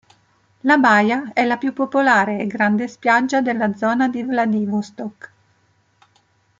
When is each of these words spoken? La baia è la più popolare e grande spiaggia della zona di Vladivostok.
La 0.61 0.77
baia 0.77 1.29
è 1.31 1.45
la 1.45 1.57
più 1.57 1.73
popolare 1.73 2.39
e 2.39 2.47
grande 2.47 2.87
spiaggia 2.87 3.39
della 3.41 3.75
zona 3.75 4.07
di 4.09 4.23
Vladivostok. 4.23 5.31